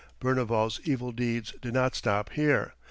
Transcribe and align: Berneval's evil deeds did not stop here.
Berneval's 0.19 0.79
evil 0.83 1.11
deeds 1.11 1.51
did 1.61 1.75
not 1.75 1.93
stop 1.93 2.31
here. 2.31 2.73